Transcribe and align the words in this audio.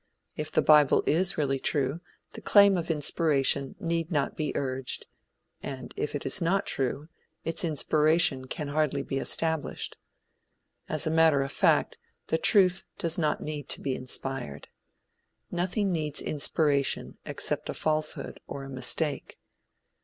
If 0.35 0.51
the 0.51 0.63
bible 0.63 1.03
is 1.05 1.37
really 1.37 1.59
true, 1.59 2.01
the 2.33 2.41
claim 2.41 2.75
of 2.75 2.89
inspiration 2.89 3.75
need 3.79 4.09
not 4.09 4.35
be 4.35 4.51
urged; 4.57 5.05
and 5.61 5.93
if 5.95 6.15
it 6.15 6.25
is 6.25 6.41
not 6.41 6.65
true, 6.65 7.07
its 7.43 7.63
inspiration 7.63 8.45
can 8.47 8.69
hardly 8.69 9.03
be 9.03 9.19
established. 9.19 9.97
As 10.89 11.05
a 11.05 11.11
matter 11.11 11.43
of 11.43 11.51
fact, 11.51 11.99
the 12.29 12.39
truth 12.39 12.83
does 12.97 13.19
not 13.19 13.41
need 13.43 13.69
to 13.69 13.79
be 13.79 13.93
inspired. 13.93 14.69
Nothing 15.51 15.91
needs 15.91 16.19
inspiration 16.19 17.19
except 17.23 17.69
a 17.69 17.75
falsehood 17.75 18.39
or 18.47 18.63
a 18.63 18.71
mistake. 18.71 19.37